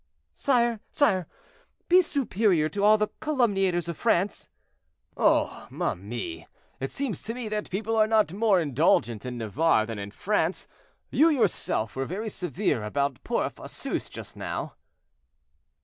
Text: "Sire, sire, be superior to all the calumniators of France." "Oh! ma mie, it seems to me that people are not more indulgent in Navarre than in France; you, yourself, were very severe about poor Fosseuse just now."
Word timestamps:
"Sire, 0.33 0.79
sire, 0.91 1.27
be 1.87 2.01
superior 2.01 2.69
to 2.69 2.83
all 2.83 2.97
the 2.97 3.09
calumniators 3.21 3.87
of 3.87 3.97
France." 3.97 4.49
"Oh! 5.15 5.67
ma 5.69 5.93
mie, 5.93 6.47
it 6.79 6.89
seems 6.89 7.21
to 7.21 7.35
me 7.35 7.47
that 7.49 7.69
people 7.69 7.95
are 7.95 8.07
not 8.07 8.33
more 8.33 8.59
indulgent 8.59 9.27
in 9.27 9.37
Navarre 9.37 9.85
than 9.85 9.99
in 9.99 10.09
France; 10.09 10.65
you, 11.11 11.29
yourself, 11.29 11.95
were 11.95 12.05
very 12.05 12.29
severe 12.29 12.83
about 12.83 13.23
poor 13.23 13.47
Fosseuse 13.51 14.09
just 14.09 14.35
now." 14.35 14.73